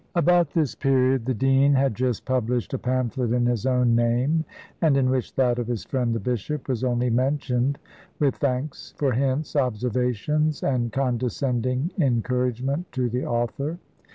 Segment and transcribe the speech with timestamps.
[0.15, 4.45] About this period the dean had just published a pamphlet in his own name,
[4.81, 7.77] and in which that of his friend the bishop was only mentioned
[8.17, 13.77] with thanks for hints, observations, and condescending encouragement to the author.